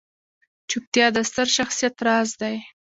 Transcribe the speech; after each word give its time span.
چوپتیا، 0.69 1.07
د 1.15 1.17
ستر 1.29 1.47
شخصیت 1.57 1.95
راز 2.05 2.29
دی. 2.41 2.55